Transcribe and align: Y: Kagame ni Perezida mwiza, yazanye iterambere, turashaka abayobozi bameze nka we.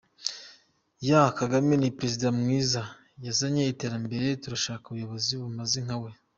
Y: 1.07 1.09
Kagame 1.37 1.73
ni 1.77 1.89
Perezida 1.97 2.27
mwiza, 2.39 2.81
yazanye 3.25 3.61
iterambere, 3.73 4.27
turashaka 4.41 4.85
abayobozi 4.87 5.31
bameze 5.41 5.79
nka 5.87 5.97
we. 6.03 6.09